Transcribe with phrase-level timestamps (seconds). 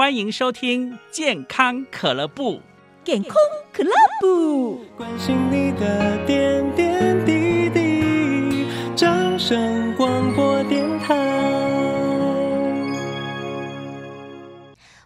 [0.00, 2.58] 欢迎收听健康可乐部。
[3.04, 3.34] 健康
[3.70, 3.90] 可乐
[4.22, 8.66] 部，关心你的点点滴滴。
[8.96, 11.14] 掌声广播电台，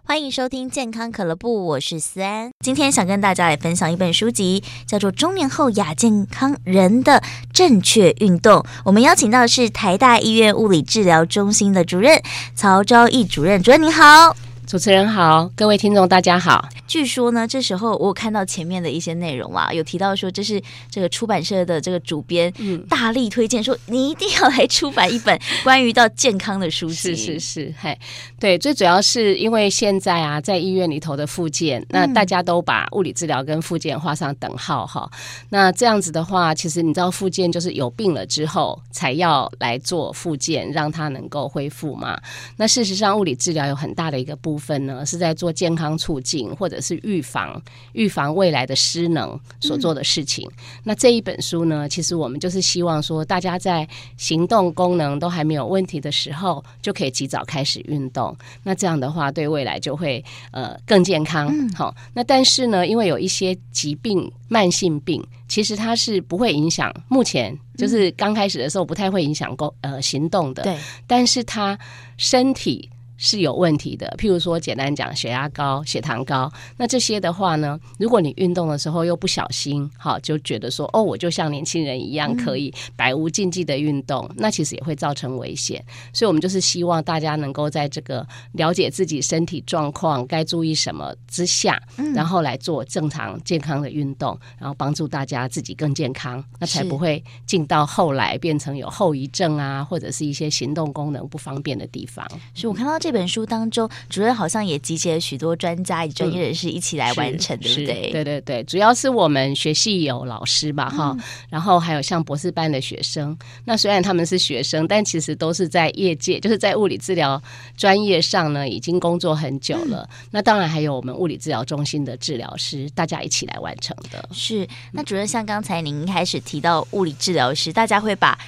[0.04, 2.52] 欢迎收听健康可乐部，我是思安。
[2.60, 7.20] 今天想跟大家来分享一本书籍，叫做《中年后亚健康人的
[7.52, 8.60] 正确运动》。
[8.84, 12.22] 我们邀请到的是台大医院物理治疗中心的主任
[12.54, 14.36] 曹昭义主任，主任您好。
[14.66, 16.66] 主持人好，各位听众大家好。
[16.86, 27.14] 据说呢，这时候我有看到前面的一些内容啦，有提到说这是这个出版社的这个主编，嗯，大力推荐说你一定要来出版一本 关于到健康的书籍。
[27.14, 27.98] 是是是，嘿，
[28.40, 35.08] 对，最主要是因为现在啊，在医院里头的复健，那大家都把物理治疗跟复健画上等号哈。
[35.50, 42.18] 那这样子的话，其实你知道复健就是有病了之后才要来做复健，让它能够恢复嘛。
[42.56, 44.53] 那事实上，物理治疗有很大的一个部分。
[44.54, 47.60] 部分呢是在做健康促进或者是预防
[47.92, 50.48] 预防未来的失能所做的事情。
[50.48, 50.80] 嗯。
[50.84, 58.36] 那这一本书呢，其实我们就是希望说，大家在行动功能都还没有问题的时候，就可以及早开始运动。
[58.62, 61.48] 那这样的话，对未来就会呃更健康。
[61.74, 70.62] 好，嗯，那但是呢，因为有一些疾病、慢性病，其实它是不会影响，目前就是刚开始的时候不太会影响工呃行动的。
[70.62, 70.78] 对，
[71.08, 71.76] 但是它
[72.16, 72.88] 身体。
[73.16, 85.82] 是有问题的，譬如说，简单讲，血压高、血糖高，那这些的话呢，如果你运动的时候又不小心，好，就觉得说，哦，我就像年轻人一样，可以百无禁忌的运动，嗯，那其实也会造成危险。
[86.12, 91.80] 所以，我们就是希望大家能够在这个了解自己身体状况、该注意什么之下，
[92.16, 102.26] 然后来做正常健康的运动，然后帮助大家自己更健康，那才不会进到后来变成有后遗症啊，或者是一些行动功能不方便的地方。
[102.52, 102.98] 所以我看到。
[103.04, 108.10] 这本书当中，主任好像也集结了许多专家与专业人士一起来完成，对不对？
[108.10, 113.36] 对对对，主要是我们学系有老师吧，哈、嗯，然后还有像博士班的学生。
[113.66, 117.38] 那虽然他们是学生，但其实都是在业界，就是在物理治疗
[117.76, 120.08] 专业上呢，已经工作很久了。
[120.10, 124.26] 嗯、那当然还有我们物理治疗中心的治疗师，大家一起来完成的。
[124.32, 128.38] 是，那主任像刚才您一开始提到物理治疗师，大家会把。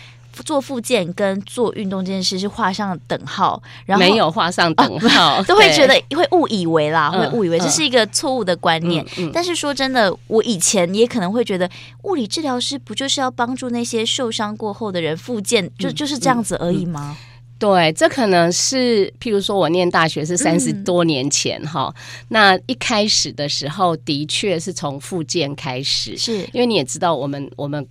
[0.43, 9.05] 做复健跟做运动这件事是画上等号，然后没有画上等号，哦、都会觉得会误以为啦，会误以为这是一个错误的观念。
[9.05, 11.69] 嗯嗯嗯、但是说真的，我以前也可能会觉得，
[12.03, 17.17] 物理治疗师不就是要帮助那些受伤过后的人复健，就就是这样子而已吗？
[17.59, 27.87] 对，这可能是譬如说我念大学是三十多年前哈、嗯，那一开始的时候的确是从复健开始，是因为你也知道我们我们。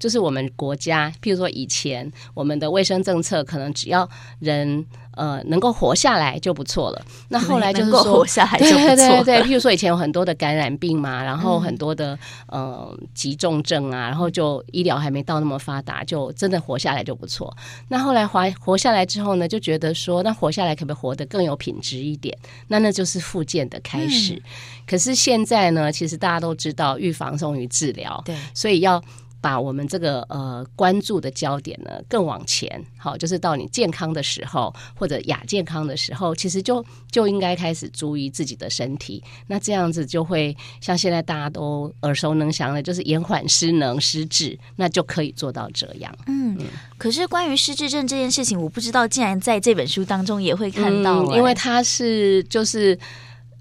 [0.00, 4.84] 就是我们国家，譬如说以前我们的卫生政策，可能只要人
[5.14, 7.04] 呃能够活下来就不错了。
[7.28, 8.96] 那后来就是说活下来就不错。
[8.96, 17.54] 对 对对，譬如说以前有很多的感染病嘛，然后很多的呃急重症啊，然后就医疗还没到那么发达，就真的活下来就不错。
[17.88, 22.34] 那后来活活下来之后呢，就觉得说，那活下来可不可以活得更有品质一点？
[22.68, 24.32] 那那就是复健的开始。
[24.32, 24.42] 嗯。
[24.86, 29.02] 可是现在呢，其实大家都知道预防重于治疗，对，所以要。
[29.40, 39.22] 把我们这个呃关注的焦点呢更往前，好，就是到你健康的时候或者亚健康的时候，其实就就应该开始注意自己的身体。
[39.46, 46.14] 那这样子就会像现在大家都耳熟能详的，就是延缓失能失智，那就可以做到这样。
[46.26, 46.66] 嗯，嗯，
[46.98, 52.98] 可是关于失智症这件事情，我不知道竟然在这本书当中也会看到，欸，嗯，因为它是就是。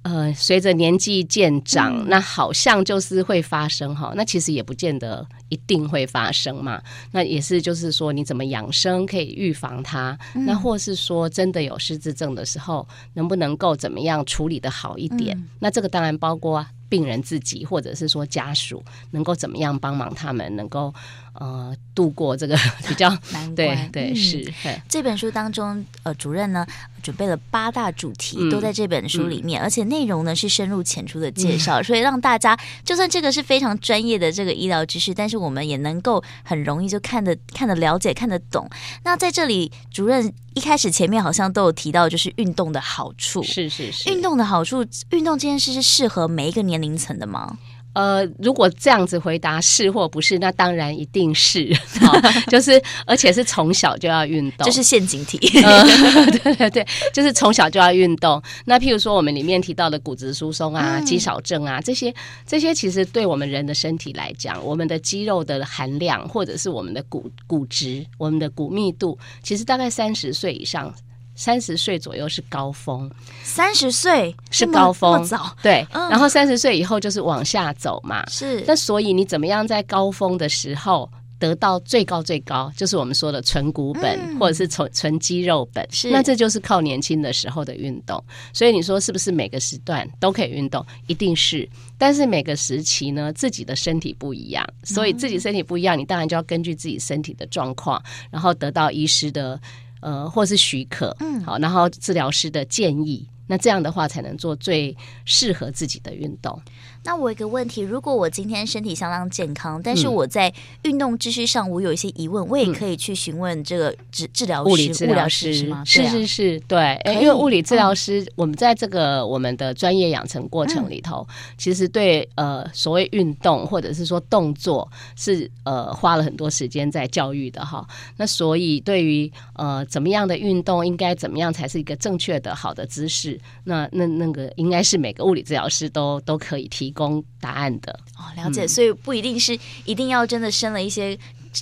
[0.09, 4.11] 呃，随着年纪渐长，嗯，那好像就是会发生哈。
[4.15, 6.81] 那其实也不见得一定会发生嘛。
[7.11, 10.45] 那也是就是说，你怎么养生可以预防它，嗯？
[10.47, 15.37] 那或是说真的有失智症的时候，能不能够怎么样处理的好一点？
[15.37, 20.91] 嗯，那这个当然包括病人自己，或者是说家属，能够怎么样帮忙他们，能够。
[21.39, 22.53] 呃，度过这个
[22.85, 24.53] 比较难关，对对、嗯、是。
[24.89, 26.67] 这本书当中，呃，主任呢
[27.01, 38.69] 准备了八大主题，嗯、都在这本书里面，嗯、而且内容呢是深入浅出的介绍、嗯，所以让大家就算这个是非常专业的这个医疗知识，但是我们也能够很容易就看得看得了解、看得懂。
[39.05, 47.57] 那在这里，主任一开始前面好像都有提到，就是运动的好处，是是是，运动的好处，运动这件事是适合每一个年龄层的吗？
[47.99, 51.69] 呃，如果这样子回答是或不是，那当然一定是，
[52.47, 55.37] 就是而且是从小就要运动，就是陷阱题。
[55.61, 55.83] 呃、
[56.31, 58.41] 对对对，就是从小就要运动。
[58.63, 62.13] 那譬如说我们里面提到的骨质疏松啊、肌少症啊这些，
[62.47, 70.93] 这些其实对我们人的身体来讲，我们的肌肉的含量或者是我们的骨骨质、我们的骨密度，其实大概三十岁以上。
[71.39, 73.09] 三十岁左右是高峰，
[73.43, 78.25] 三十岁是高峰，早对，嗯、然后三十岁以后就是往下走嘛。
[78.27, 81.09] 是，那所以你怎么样在高峰的时候？
[81.39, 85.87] 得到最高最高，就是我们说的纯骨本，嗯、或者是纯纯肌肉本。
[85.89, 88.21] 是，那这就是靠年轻的时候的运动。
[88.51, 90.85] 所以你说是不是每个时段都可以运动？
[91.07, 91.65] 一定是。
[91.97, 99.57] 但是每个时期呢，自己的身体不一样，所以自己身体不一样，你当然就要根据自己身体的状况，然后得到医师的
[99.99, 103.27] 呃或是许可，嗯，好，然后治疗师的建议。
[103.47, 106.61] 那这样的话才能做最适合自己的运动。
[107.09, 110.53] 那我有一个问题，如果我今天身体相当健康，但是我在
[110.83, 115.83] 运动知识上我有一些疑问，嗯、我也可以去询问这个治治疗师、物理治疗师是吗？
[115.83, 127.83] 是是是，对，欸、因为物理治疗师，我们在这个我们的专业养成过程里头，嗯、其实对呃所谓运动或者是说动作是呃花了很多时间在教育的哈。
[128.17, 133.41] 那所以对于呃怎么样的运动应该怎么样才是一个正确的好的姿势？
[133.63, 136.98] 那那那个应该是每个物理治疗师都都可以提供
[137.39, 138.65] 答案的哦，了解。
[138.65, 141.17] 嗯、所以不一定是一定要真的生了一些。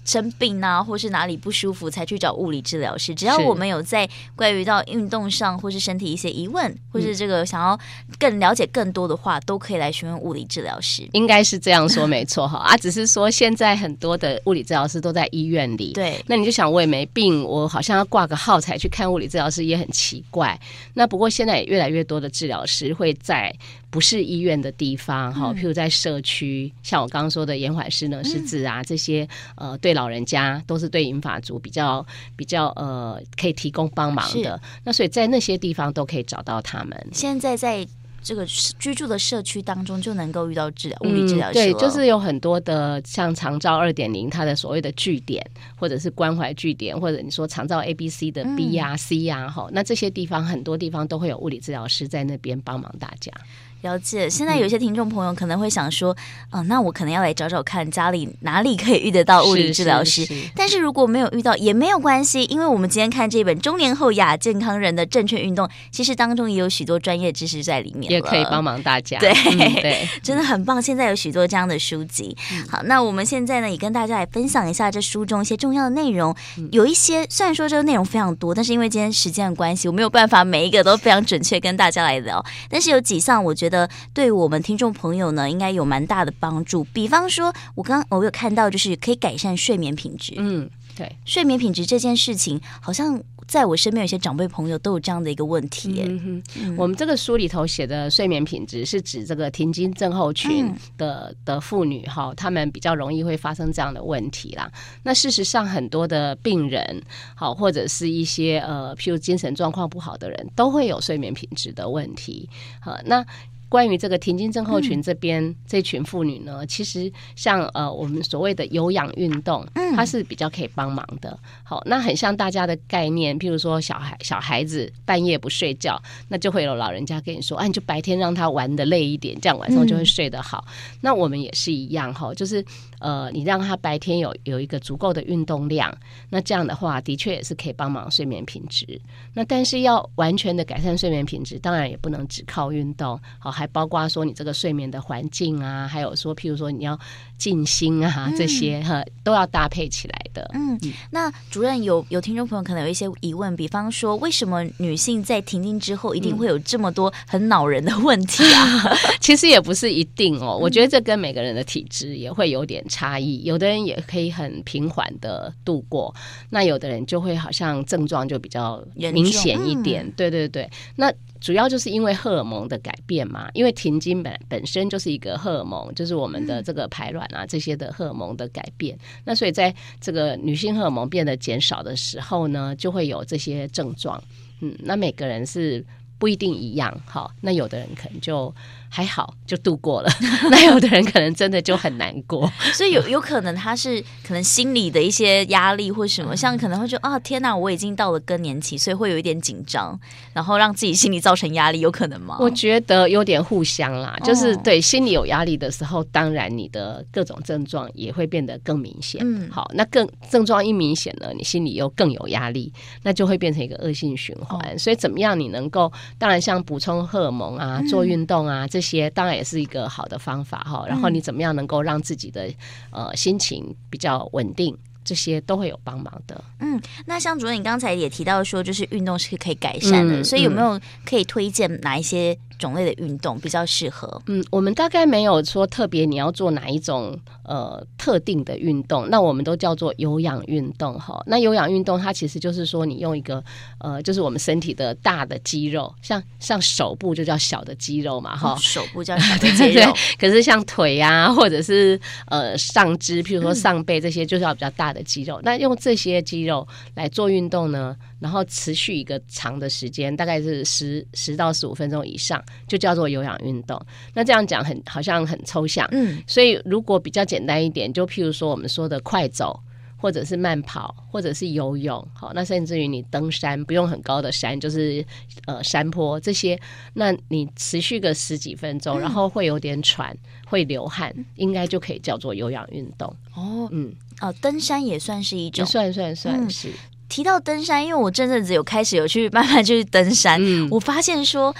[0.05, 3.15] 生病啊，或是哪里不舒服才去找物理治疗师。
[3.15, 7.79] 只要我们有在关于到运动上或是身体一些疑问，或是这个想要
[8.19, 11.07] 更了解更多的话，都可以来询问物理治疗师。
[11.13, 16.21] 应该是这样说没错哈啊，只是说现在很多的物理治疗师都在医院里，对。
[16.27, 20.59] 那你就想我也没病，我好像要挂个号才去看物理治疗师也很奇怪。
[20.95, 23.55] 那不过现在也越来越多的治疗师会在。
[23.97, 32.05] 不是医院的地方，哈，譬如在社区，嗯、像我刚刚说的延缓失能失智啊，嗯、这些呃，对老人家都是对银发族比较
[32.35, 34.61] 比较呃，可以提供帮忙的。
[34.83, 37.07] 那所以在那些地方都可以找到他们。
[37.11, 37.87] 现在在
[38.21, 38.45] 这个
[38.77, 45.43] 居住的社区当中就能够遇到治疗物理治疗师、嗯、对，就是有很多的像长照二点零，它的所谓的据点，
[45.75, 53.31] 或者是关怀据点，或者你说长照 A B C 的 B 呀、啊、C 呀、啊，哈、嗯，那这些地方很多地方都会有物理治疗师在那边帮忙大家。
[53.81, 56.11] 了解，现在有些听众朋友可能会想说，
[56.51, 60.25] 嗯、呃，那我可能要来找找看家里哪里可以遇得到物理 治疗师。
[60.25, 69.19] 是是是，但是如果没有遇到也没有关系，因为我们今天看这本《中年后亚健康人的正确运动》，其实当中也有许多专业知识在里面，也可以帮忙大家。
[69.19, 70.81] 对、 嗯、对，真的很棒。
[70.81, 72.35] 现在有许多这样的书籍。
[72.53, 76.35] 嗯、好，那我们现在呢也跟大家来分享一下这书中一些重要的内容。
[76.57, 82.43] 嗯、有一些虽然说这个内容非常多，但是因为今天时间的关系，我没有办法每一个都非常准确跟大家来聊。
[82.69, 83.66] 但是有几项我觉得
[84.13, 84.47] 对我。
[84.47, 86.81] 们听众朋友呢，应该有蛮大的帮助。
[86.93, 90.35] 比方说，我刚刚我有看到，就是可以改善睡眠品质。
[90.37, 96.01] 嗯，对，睡眠品质这件事情，好像在我身边有些长辈朋友都有这样的一个问题。
[96.01, 104.71] 嗯哼，嗯，我们这个书里头写的睡眠品质，是指这个停经症候群的、嗯、的妇女哈，她们比较容易会发生这样的问题啦。
[105.03, 107.03] 那事实上，很多的病人，
[107.35, 112.49] 好或者是一些呃，譬如精神状况不好的人，都会有睡眠品质的问题。
[112.79, 113.25] 好，那。
[113.69, 121.37] 关于这个停经症候群这边、嗯、这群妇女呢，其实像呃我们所谓的有氧运动，它是比较可以帮忙的。
[121.63, 130.63] 好，那很像大家的概念，譬如说小孩小孩子半夜不睡觉，那就会有老人家跟你说，啊，你就白天让他玩的累一点，这样晚上就会睡得好。
[130.67, 132.63] 嗯、那我们也是一样哈，就是
[132.99, 135.93] 呃你让他白天有有一个足够的运动量，
[136.29, 139.01] 那这样的话的确也是可以帮忙睡眠品质。
[139.33, 143.19] 那但是要完全的改善睡眠品质，当然也不能只靠运动。
[143.39, 143.56] 好。
[143.57, 146.97] 还包括说你这个睡眠的环境啊，还有说譬如说你要
[147.39, 150.47] 静心啊，这些哈、嗯、都要搭配起来的。
[150.53, 150.79] 嗯，
[151.09, 158.83] 那主任有有听众朋友可能有一些疑问，比方说为什么女性在停经之后一定会有这么多很恼人的问题啊？
[158.85, 166.13] 嗯、 其实也不是一定哦，我觉得这跟每个人的体质也会有点差异，有的人也可以很平缓的度过，
[166.51, 170.05] 那有的人就会好像症状就比较明显一点。
[170.05, 171.11] 嗯、对对对，那。
[171.39, 178.97] 主要就是因为荷尔蒙的改变嘛，因为停经本本身就是一个荷尔蒙，就是我们的这个排卵啊这些的荷尔蒙的改变。
[179.23, 184.21] 那所以在这个女性荷尔蒙变得减少的时候呢，就会有这些症状。
[184.61, 185.85] 嗯，那每个人是
[186.17, 188.53] 不一定一样，好，那有的人可能就。
[188.89, 190.09] 还好就度过了，
[190.49, 199.99] 那有的人可能真的就很难过， 所以有有可能他是可能心理的一些压力或什么，嗯、像可能会觉得啊天哪，我已经到了更年期，所以会有一点紧张，
[200.33, 202.37] 然后让自己心里造成压力，有可能吗？
[202.39, 209.21] 我觉得有点互相啦，就是对心理有压力的时候，哦、当然你的各种症状也会变得更明显。
[209.23, 212.71] 嗯，好，那更症状一明显呢，你心里又更有压力，
[213.03, 214.59] 那就会变成一个恶性循环。
[214.59, 218.65] 哦、所以怎么样你能够，当然像补充荷尔蒙啊，做运动啊。
[218.65, 222.47] 嗯这些当然也是一个好的方法哈，然后你怎么样能够让自己的
[222.91, 224.77] 呃心情比较稳定？
[225.03, 226.43] 这些都会有帮忙的。
[226.59, 234.21] 嗯，那像主任你刚才也提到说，就是运动是可以改善的，嗯、所以有没有可以推荐哪一些种类的运动比较适合？
[234.27, 241.21] 嗯，我们大概没有说特别你要做哪一种呃特定的运动，那我们都叫做有氧运动哈。
[241.27, 243.43] 那有氧运动它其实就是说你用一个
[243.79, 255.37] 呃，就是我们身体的大的肌肉，像像手部就叫小的肌肉嘛哈、哦，手部叫小的肌肉， 可是像腿啊或者是呃上肢，譬如说上背这些，就是要比较大的肌肉。
[255.37, 263.79] 嗯、那用这些肌肉来做运动呢，然后持续一个长的时间，大概是十十到十五分钟以上，就叫做有氧运动。
[264.13, 269.59] 那这样讲很好像很抽象，嗯，所以如果比较简单一点，就譬如说我们说的快走，
[269.97, 275.05] 或者是慢跑，或者是游泳，好，那甚至于你登山，不用很高的山，就是
[275.45, 276.59] 呃山坡这些，
[276.93, 283.07] 那你持续个十几分钟，然后会有点喘，会流汗，应该就可以叫做有氧运动。
[283.35, 286.71] 哦，嗯，哦，登山也算是一种，算算算是。
[287.17, 291.51] 提到登山，因为我这阵子有开始有去慢慢去登山，嗯、我发现说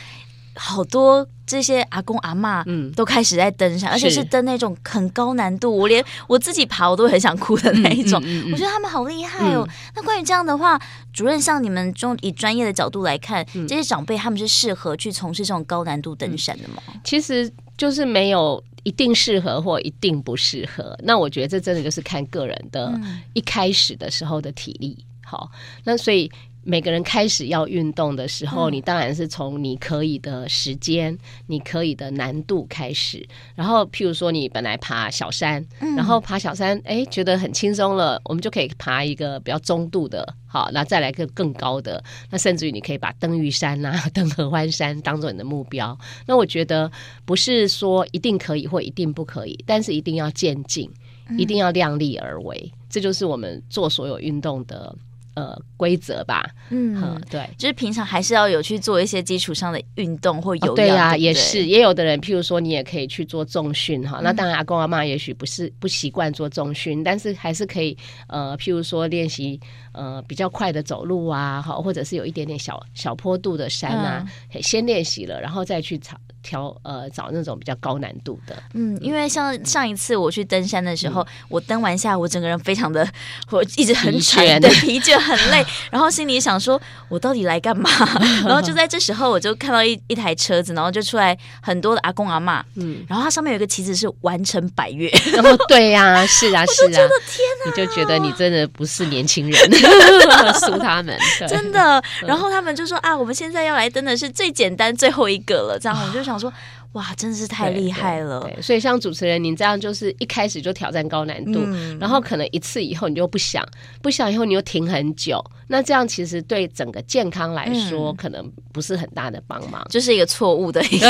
[0.54, 8.22] 好多这些阿公阿嬷，嗯，都开始在登山，嗯、而且是登那种很高难度，我连我自己爬我都很想哭的那一种。
[8.24, 9.66] 嗯嗯嗯、我觉得他们好厉害哦。
[9.68, 10.80] 嗯、那关于这样的话，
[11.12, 16.84] 主任像你们中以专业的角度来看，嗯、这些长辈他们是适合去从事这种高难度登山的吗？
[17.04, 20.96] 其实就是没有一定适合或一定不适合。
[21.02, 22.94] 那我觉得这真的就是看个人的
[23.34, 24.96] 一开始的时候的体力。
[25.30, 25.52] 好，
[25.84, 26.32] 那所以
[26.64, 31.18] 每个人开始要运动的时候，嗯、你当然是从你可以的时间、
[31.48, 33.28] 你可以的难度开始。
[33.54, 40.34] 然后，譬如说你本来爬小山，嗯、然后爬小山，哎，觉得很轻松了，我们就可以爬一个比较中度的。
[40.46, 45.98] 好，那再来个更高的，那甚至于你可以把登玉山呐、啊、 登合欢山当做你的目标。
[46.26, 46.90] 那我觉得
[47.26, 50.90] 不是说一定可以或一定不可以，但是一定要渐进，
[51.38, 52.72] 一定要量力而为。
[52.74, 54.94] 嗯、这就是我们做所有运动的。
[55.38, 61.22] 呃，规则吧，嗯，对，就是平常还是要有去做一些基础上的运动或有氧、哦，对啊，对对？
[61.22, 67.96] 也是，也有的人，譬如说你也可以去做重训哈，嗯、那当然阿公阿妈也许不是不习惯做重训，但是还是可以，
[68.28, 69.60] 呃，譬如说练习
[69.92, 74.26] 呃比较快的走路啊，好，或者是有一点点小小坡度的山啊，
[74.56, 76.20] 嗯、先练习了，然后再去找。
[76.42, 83.06] 挑呃找那种比较高难度的，嗯，因为像上一次我去登山的时候，嗯、我登完下，我整个人非常的，
[83.50, 86.80] 我一直很喘，对，疲倦很累，然后心里想说，
[87.10, 87.90] 我到底来干嘛？
[88.48, 99.72] 然后就在这时候，我就看到一一台车子，然后就出来很多的阿公阿嬷，嗯，然后它上面有一个旗子是完成百岳，然后对呀、啊，是啊， 是啊，天哪，你就觉得你真的不是年轻人，
[100.62, 101.18] 输他们，
[101.50, 102.02] 真的。
[102.22, 106.37] 然后他们就说啊，我们现在要来登的是最简单最后一个了，这样我就想。
[106.38, 106.54] 说
[106.94, 108.40] 哇，真的是太厉害了！
[108.42, 113.64] 对对对，所以像主持人您这样，就是一开始就挑战高难度，嗯、然后可能一次以后你就不想，
[114.02, 121.10] 不想以后你又停很久，那这样其实对整个健康来说，可能不是很大的帮忙，嗯、就是一个错误的一 个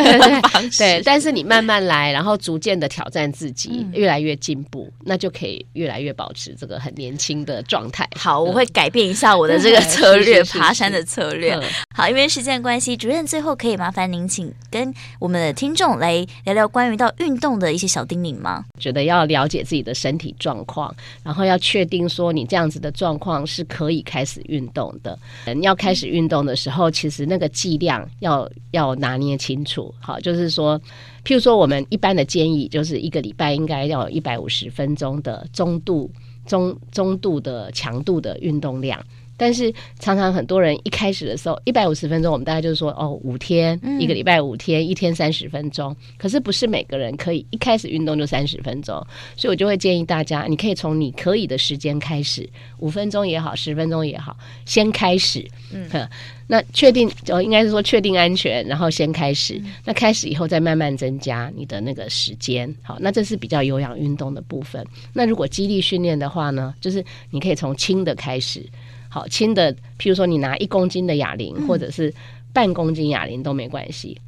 [0.49, 0.79] 方式。
[0.79, 8.05] 对，但是你慢慢来，然后逐渐的挑战自己，嗯、越来越进步，那就可以越来越保持这个很年轻的状态。
[8.15, 11.53] 好，我会改变一下我的这个 策略，爬山的策略。
[11.53, 11.63] 嗯、
[11.95, 18.63] 好，因为时间关系，主任最后可以麻烦您请跟我们的听听众来聊聊关于到运动的一些小叮咛吗？
[18.79, 25.19] 觉得要了解自己的身体状况，然后要确定说你这样子的状况是可以开始运动的。
[25.43, 29.93] 人要开始运动的时候，其实那个剂量要要拿捏清楚。
[29.99, 30.79] 好，就是说，
[31.25, 36.09] 譬如说我们一般的建议，就是一个礼拜应该要有一百五十分钟的中度、
[36.45, 38.97] 中中度的强度的运动量。
[39.37, 45.95] 但是常常很多人一开始的时候，一百五十分钟，我们大概就是说哦，五天、嗯、一个礼拜五天，一天三十分钟。
[46.17, 48.95] 可是不是每个人可以一开始运动就三十分钟，
[49.35, 55.47] 所以我就会建议大家，你可以从你可以的时间开始，五分钟也好，十分钟也好，先开始。
[55.71, 56.09] 嗯，
[56.47, 59.55] 那确定哦应该是说确定安全，然后先开始。
[59.63, 62.73] 嗯、那开始以后再慢慢增加你的那个时间。
[62.81, 64.83] 好，那这是比较有氧运动的部分。
[65.13, 68.65] 那如果肌力训练的话呢，就是你可以从轻的开始。
[69.09, 72.13] 好轻的，譬如说你拿一公斤的哑铃，或者是
[72.53, 74.19] 半公斤哑铃都没关系。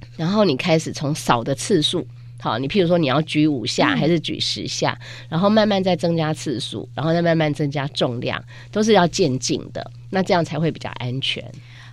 [0.00, 2.06] 嗯、然后你开始从少的次数，
[2.40, 9.90] 好，你譬如说你要举五下还是举十下，嗯、然后慢慢再增加次数，然后再慢慢增加重量，都是要渐进的。
[10.10, 11.44] 那这样才会比较安全。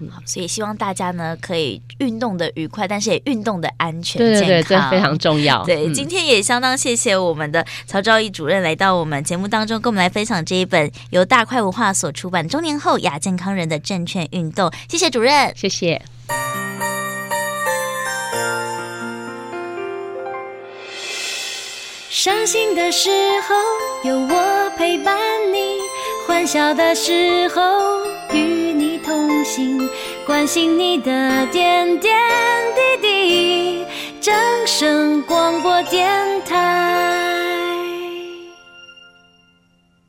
[0.09, 5.63] 好，所以希望大家呢可以运动的愉快，但是也运动的安全对对对，健康，这非常重要。
[5.65, 14.69] 对，嗯、今天也相当谢谢我们的曹昭义主任来到我们节目当中，跟我们来分享这一本由大快文化所出版《中年后亚健康人的正确运动》。
[14.89, 16.01] 谢谢主任，谢谢。
[22.09, 23.09] 伤心的时
[23.47, 23.55] 候
[24.09, 24.61] 有我。
[24.77, 25.15] 陪伴
[25.53, 25.77] 你，
[26.25, 27.61] 欢笑的时候
[29.51, 29.89] 心，
[30.25, 32.15] 关心你的点点
[32.73, 33.85] 滴滴。
[34.21, 34.33] 掌
[34.65, 36.09] 声广播电
[36.45, 37.30] 台。